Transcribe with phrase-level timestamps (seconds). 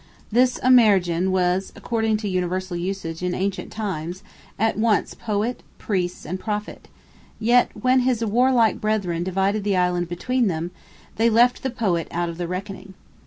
[0.31, 4.23] This Amergin was, according to universal usage in ancient times,
[4.57, 6.87] at once Poet, Priest, and Prophet;
[7.39, 10.71] yet when his warlike brethren divided the island between them,
[11.17, 12.95] they left the Poet out of reckoning.